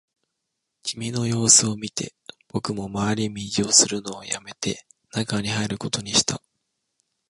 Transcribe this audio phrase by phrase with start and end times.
[0.81, 2.15] 君の様子を見て、
[2.47, 6.41] 僕も回れ右をするのをやめて、中に入ることにした